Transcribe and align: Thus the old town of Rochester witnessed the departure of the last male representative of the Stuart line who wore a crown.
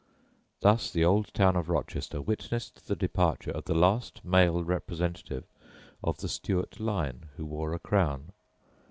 Thus 0.61 0.89
the 0.89 1.05
old 1.05 1.31
town 1.31 1.55
of 1.55 1.69
Rochester 1.69 2.23
witnessed 2.23 2.87
the 2.87 2.95
departure 2.95 3.51
of 3.51 3.65
the 3.65 3.75
last 3.75 4.25
male 4.25 4.63
representative 4.63 5.43
of 6.03 6.17
the 6.21 6.27
Stuart 6.27 6.79
line 6.79 7.29
who 7.37 7.45
wore 7.45 7.75
a 7.75 7.77
crown. 7.77 8.31